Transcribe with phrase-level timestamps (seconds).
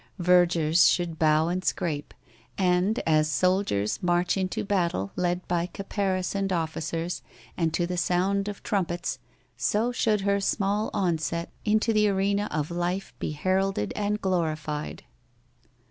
[0.17, 2.15] Vergers should bow and scrape
[2.57, 7.21] and, as soldiers march into battle led by caparisoned officers
[7.55, 9.19] and to the sound of trumpets,
[9.57, 15.03] so should her small onset into the arena of life be heralded and glorified.